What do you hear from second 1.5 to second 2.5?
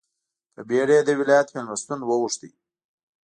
مېلمستون وغوښت.